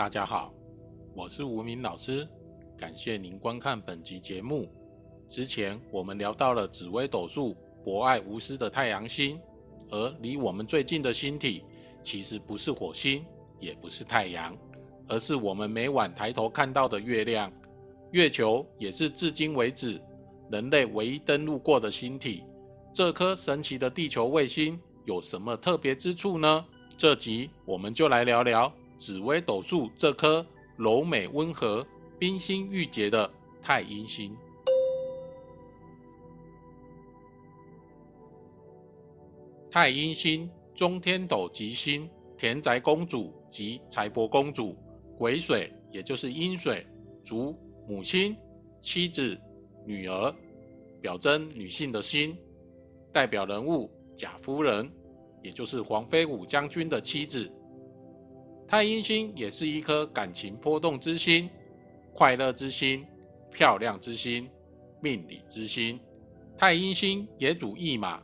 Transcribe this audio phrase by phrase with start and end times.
[0.00, 0.50] 大家好，
[1.14, 2.26] 我是吴明老师，
[2.74, 4.66] 感谢您观看本集节目。
[5.28, 9.38] 之前我们聊到了紫微斗数博爱无私的太阳星，
[9.90, 11.64] 而离我们最近的星体
[12.02, 13.22] 其实不是火星，
[13.58, 14.56] 也不是太阳，
[15.06, 17.52] 而是我们每晚抬头看到的月亮。
[18.12, 20.00] 月球也是至今为止
[20.50, 22.42] 人类唯一登陆过的星体。
[22.90, 26.64] 这颗神奇的地球卫星有什么特别之处呢？
[26.96, 30.46] 这集我们就来聊聊紫微斗数这颗
[30.76, 31.84] 柔美温和、
[32.18, 33.28] 冰心玉洁的
[33.62, 34.36] 太阴星。
[39.70, 44.76] 太阴星中天斗吉星，田宅公主及财帛公主，
[45.16, 46.86] 癸水也就是阴水，
[47.24, 48.36] 主母亲、
[48.82, 49.34] 妻子、
[49.86, 50.34] 女儿，
[51.00, 52.36] 表征女性的心。
[53.12, 54.92] 代表人物贾夫人，
[55.42, 57.50] 也就是黄飞虎将军的妻子。
[58.70, 61.50] 太阴星也是一颗感情波动之星、
[62.12, 63.04] 快乐之星、
[63.50, 64.48] 漂亮之星、
[65.02, 65.98] 命理之星。
[66.56, 68.22] 太阴星也主驿马，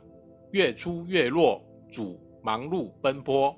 [0.53, 3.53] 月出月落，主忙碌奔波。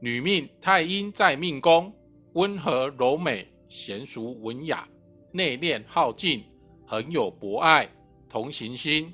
[0.00, 1.92] 女命太阴在命宫，
[2.32, 4.88] 温和柔美，娴熟文雅，
[5.30, 6.42] 内敛好静，
[6.86, 7.86] 很有博爱，
[8.30, 9.12] 同情心。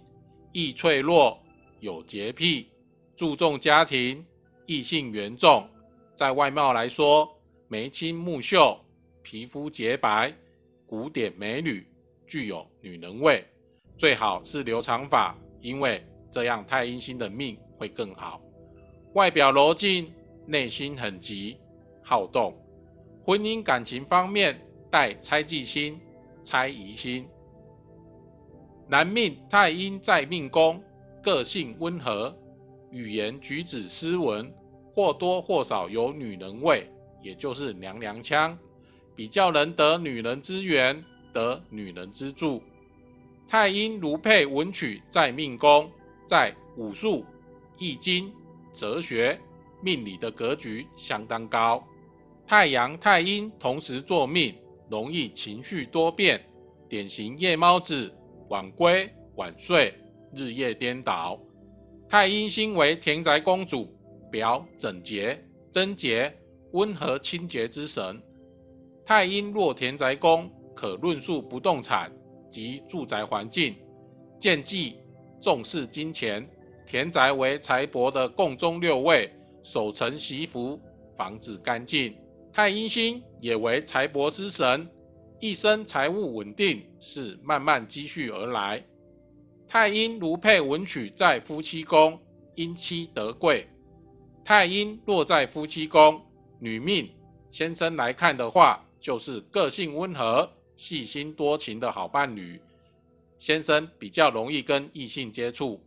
[0.53, 1.43] 易脆弱，
[1.81, 2.69] 有洁癖，
[3.17, 4.25] 注重家庭，
[4.67, 5.69] 异性缘重。
[6.23, 7.29] 在外貌来说，
[7.67, 8.79] 眉清目秀，
[9.23, 10.33] 皮肤洁白，
[10.87, 11.85] 古典美女，
[12.29, 13.45] 具有女人味。
[13.99, 18.41] 最好是留长发，因为这样太阴星的命会更好。
[19.15, 20.13] 外表柔静，
[20.47, 21.59] 内心很急，
[22.05, 22.57] 好动。
[23.25, 26.01] 婚姻感情方面带猜忌心、
[26.41, 27.27] 猜疑心。
[28.87, 30.81] 男命太阴在命宫，
[31.21, 32.33] 个性温和，
[32.93, 34.49] 语言举止斯文，
[34.95, 36.87] 或多或少有女人味，
[37.23, 38.57] 也就是娘娘腔，
[39.17, 42.63] 比较能得女人之缘，得女人之助。
[43.49, 45.91] 太阴如配文曲在命宫，
[46.27, 47.25] 在武术、
[47.79, 48.33] 易经、
[48.73, 49.39] 哲学、
[49.83, 51.83] 命理的格局相当高。
[52.47, 54.55] 太阳太阴同时作命，
[54.91, 56.45] 容易情绪多变，
[56.89, 58.13] 典型夜猫子。
[58.49, 59.95] 晚归晚睡，
[60.37, 61.41] 日夜颠倒。
[62.07, 63.91] 太阴星为田宅公主，
[64.33, 65.39] 表整洁、
[65.71, 66.35] 贞洁、
[66.73, 68.21] 温和、清洁之神。
[69.05, 72.11] 太阴若田宅宫，可论述不动产
[72.51, 73.77] 及住宅环境。
[74.39, 74.97] 见忌
[75.41, 76.49] 重视金钱，
[76.87, 79.31] 田宅为财帛的共中六位，
[79.63, 80.81] 守成媳福，
[81.17, 82.17] 房子干净。
[82.53, 84.89] 太阴星也为财帛之神。
[85.41, 88.83] 一生财务稳定，是慢慢积蓄而来。
[89.67, 92.19] 太阴如配文曲在夫妻宫，
[92.55, 93.67] 因妻得贵。
[94.45, 96.21] 太阴落在夫妻宫，
[96.59, 97.09] 女命
[97.49, 102.61] 先生来看的话，就是个性温和、细心多情的好伴侣。
[103.39, 105.81] 先生比较容易跟异性接触。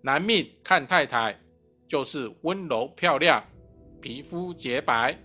[0.00, 1.38] 男命看太太，
[1.86, 3.42] 就是温柔漂亮、
[4.00, 5.16] 皮肤洁白，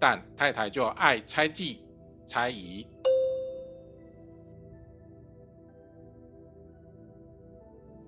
[0.00, 1.84] 但太太就爱猜忌、
[2.26, 2.86] 猜疑。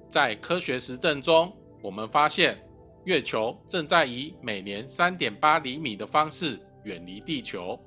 [0.08, 1.52] 在科学实证中，
[1.82, 2.56] 我们发现
[3.04, 7.78] 月球正在以每年三点八厘米的方式远离地球。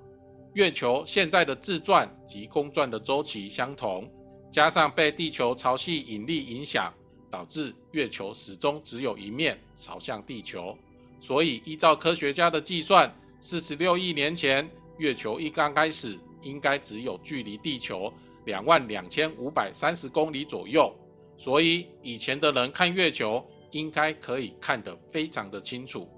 [0.54, 4.10] 月球现在的自转及公转的周期相同，
[4.52, 6.94] 加上被地球潮汐引力影响，
[7.30, 10.78] 导致月球始终只有一面朝向地球。
[11.20, 18.14] 所以，依照科学家的计算，四十六亿年前，月球一刚开始应该只有距离地球
[18.46, 20.94] 两万两千五百三十公里左右。
[21.36, 23.44] 所以以前的人看月球，
[23.78, 26.10] 应该可以看得非常的清楚。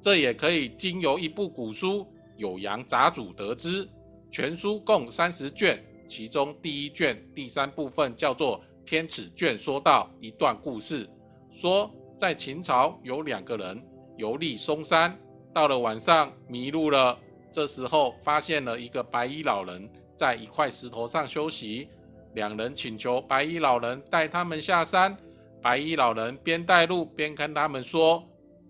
[0.00, 2.00] 这也可以经由一部古书
[2.38, 3.88] 《酉阳杂俎》得知。
[4.30, 11.08] 全书共三十卷，其中第一卷第三部分叫做《天尺卷》，说到一段故事，
[11.50, 13.82] 说在秦朝有两个人
[14.18, 15.18] 游历嵩山，
[15.54, 17.18] 到了晚上迷路了，
[17.50, 21.88] 这时候发现了一个白衣老人在一块石头上休息。
[22.34, 25.16] 两人请求白衣老人带他们下山。
[25.66, 28.24] 白衣老人边带路边跟他们说：“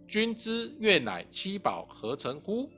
[0.09, 2.71] 君知月乃七宝合成乎？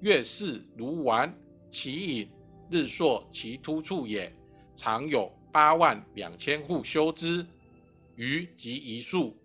[0.00, 1.30] 月是如丸，
[1.68, 2.28] 其影；
[2.70, 4.34] 日朔其突处也。
[4.74, 7.44] 常有八万两千户修之，
[8.16, 9.36] 余即一数。”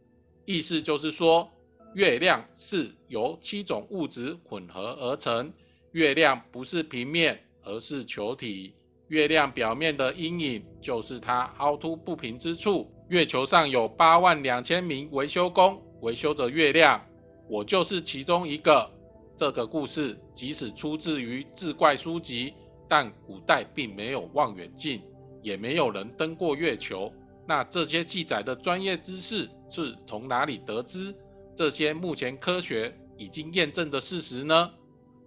[0.47, 1.51] 意思就是说，
[1.93, 5.51] 月亮是由七种物质混合而成。
[5.91, 8.73] 月亮不是平面，而是球体。
[9.09, 12.89] 月亮表面的阴影就是它凹凸不平之处。
[13.13, 16.99] 月球上有八万两千名维修工维修着月亮，
[17.47, 18.91] 我就是其中一个。
[19.37, 22.55] 这个故事即使出自于志怪书籍，
[22.89, 24.99] 但古代并没有望远镜，
[25.43, 27.13] 也没有人登过月球。
[27.47, 31.13] 那这些记载的专业知识是从哪里得知
[31.55, 34.71] 这些目前科学已经验证的事实呢？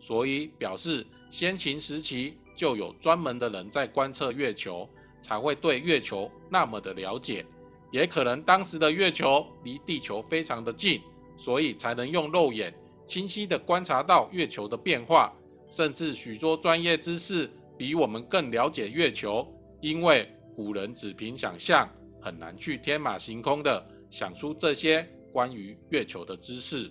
[0.01, 4.89] 所以表示先秦时期就有专门的人在观测月球，
[5.21, 7.47] 才会对月球那么的了解。
[7.91, 11.01] 也可能当时的月球离地球非常的近，
[11.37, 12.75] 所以才能用肉眼
[13.07, 15.33] 清晰的观察到月球的变化。
[15.69, 19.47] 甚至许多专业知识比我们更了解月球，
[19.81, 21.89] 因为古人只凭想象。
[22.19, 26.91] 很难去天马行空的想出这些关于月球的知识。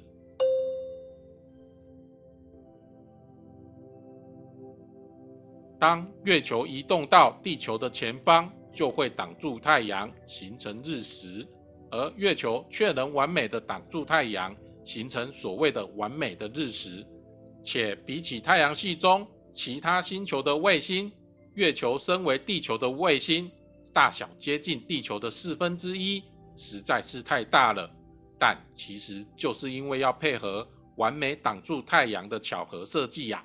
[5.78, 11.48] 当月球移动到地球的前方，就会挡住太阳，形成日食；
[11.90, 17.06] 而月球却能完美的挡住太阳，形成所谓的完美的日食。
[17.64, 21.10] 且比起太阳系中其他星球的卫星，
[21.54, 23.50] 月球身为地球的卫星。
[23.94, 26.22] 大小接近地球的四分之一，
[26.58, 27.90] 实在是太大了。
[28.38, 30.68] 但其实就是因为要配合
[30.98, 33.42] 完美挡住太阳的巧合设计呀。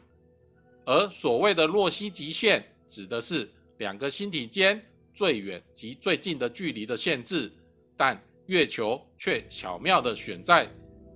[0.84, 3.48] 而所谓的洛希极限，指的是
[3.78, 7.52] 两个星体间最远及最近的距离的限制。
[7.96, 10.68] 但月球却巧妙地选在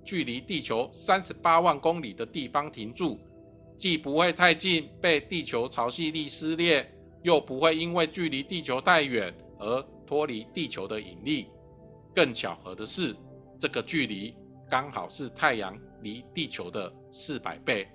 [0.03, 3.19] 距离地球三十八万公里的地方停住，
[3.77, 6.91] 既不会太近被地球潮汐力撕裂。
[7.23, 11.47] 又不会因为距离地球太远而脱离地球的引力。
[12.13, 13.15] 更巧合的是，
[13.59, 14.31] 这个距离
[14.69, 17.87] 刚好是太阳离地球的四百倍。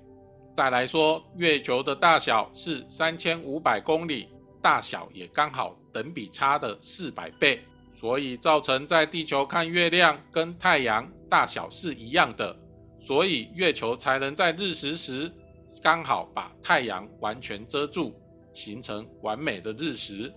[0.56, 4.31] 再来说，月球的大小是三千五百公里，
[4.61, 7.61] 大小也刚好等比差的四百倍，
[7.93, 12.57] 所以造成在地球看月亮跟太阳大小是一样的，
[13.01, 15.31] 所以月球才能在日食时
[15.83, 18.15] 刚好把太阳完全遮住。
[18.53, 20.31] 形成完美的日食，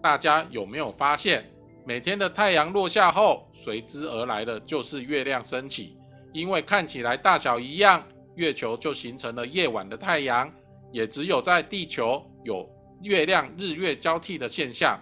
[0.00, 1.44] 大家有没有发现，
[1.84, 5.98] 每天的太阳落下后，随之而来的就是月亮升起。
[6.32, 8.06] 因为看起来大小一样，
[8.36, 10.50] 月球就形成了夜晚的太阳。
[10.92, 12.66] 也只有在地球有
[13.02, 14.98] 月亮日月交替的现象，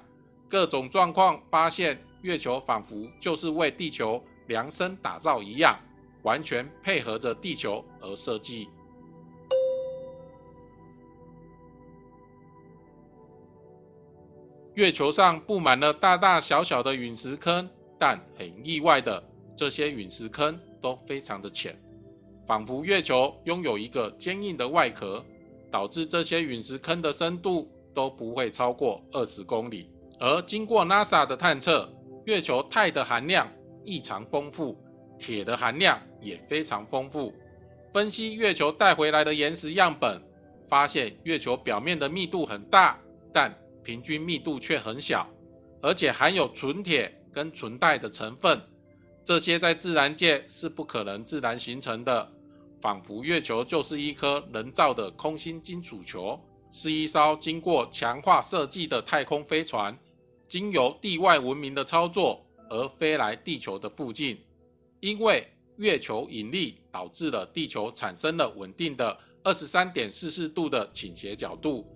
[0.49, 5.79] 各种状况发现月球仿佛就是为地球量身打造一样，
[6.23, 8.69] 完全配合着地球而设计。
[14.75, 17.67] 月球上布满了大大小小的陨石坑，
[17.99, 19.23] 但很意外的，
[19.57, 21.75] 这些陨石坑都非常的浅，
[22.47, 25.25] 仿佛月球拥有一个坚硬的外壳，
[25.71, 27.67] 导致这些陨石坑的深度
[27.97, 29.91] 都不会超过二十公里。
[30.21, 31.91] 而经过 NASA 的探测，
[32.27, 33.51] 月球钛的含量
[33.87, 34.79] 异常丰富，
[35.19, 37.33] 铁的含量也非常丰富。
[37.95, 40.21] 分析月球带回来的岩石样本，
[40.69, 43.01] 发现月球表面的密度很大，
[43.33, 43.51] 但
[43.83, 45.27] 平均密度却很小，
[45.81, 48.61] 而且含有纯铁跟纯钛的成分，
[49.25, 52.31] 这些在自然界是不可能自然形成的。
[52.79, 56.39] 仿佛月球就是一颗人造的空心金属球，
[56.77, 59.99] 是一艘经过强化设计的太空飞船，
[60.47, 64.39] 经由地外文明的操作而飞来地球的附近。
[65.01, 71.91] 因为月球引力导致了地球产生了稳定的二十三点四四度的倾斜角度。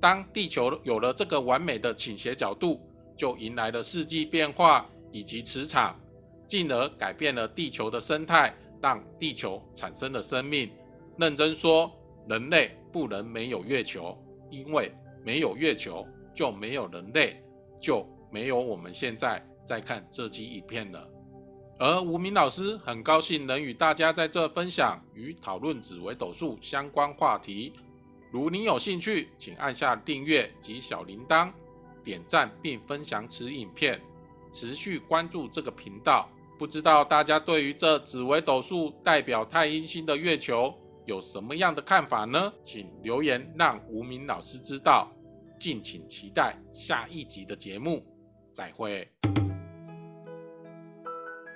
[0.00, 2.80] 当地球有了这个完美的倾斜角度，
[3.16, 5.96] 就迎来了四季变化以及磁场，
[6.48, 10.68] 进而改变了地球的生态，让地球产生了生命。
[11.18, 11.88] 认真说，
[12.28, 14.16] 人类不能没有月球，
[14.54, 14.94] 因为
[15.24, 17.42] 没有月球就没有人类，
[17.80, 21.10] 就没有我们现在在看这集影片了。
[21.78, 27.72] 而吴明老师很高兴能与大家在这分享与讨论紫微斗数相关话题。
[28.30, 31.50] 如您有兴趣，请按下订阅及小铃铛，
[32.04, 34.00] 点赞并分享此影片，
[34.52, 36.28] 持续关注这个频道。
[36.56, 40.72] 不知道大家对于这紫微斗数代表太阴星的月球
[41.06, 42.52] 有什么样的看法呢？
[42.62, 45.10] 请留言让无名老师知道。
[45.58, 48.04] 敬请期待下一集的节目，
[48.52, 49.08] 再会。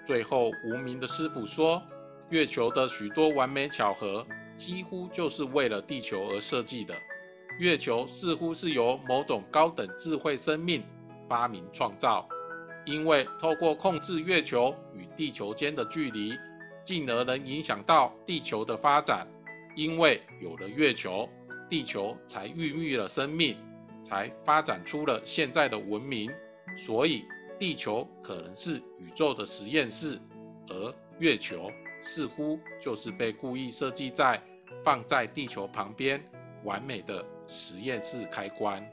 [0.04, 1.82] 最后，无名的师傅说，
[2.30, 4.26] 月球的许多完美巧合。
[4.56, 6.92] 几乎就是为了地球而设计的。
[7.60, 10.82] 月球似乎是由某种高等智慧生命
[11.28, 12.28] 发明创造，
[12.84, 16.36] 因为透过控制月球与地球间的距离，
[16.82, 19.28] 进而能影响到地球的发展。
[19.78, 21.28] 因为有了月球，
[21.70, 23.56] 地球才孕育了生命，
[24.02, 26.28] 才发展出了现在的文明。
[26.76, 27.25] 所以，
[27.61, 30.18] 地球可能是宇宙的实验室，
[30.66, 31.70] 而月球。
[32.00, 34.40] 似乎就是被故意设计在
[34.85, 36.20] 放在地球旁边
[36.64, 38.85] 完美的实验室开关。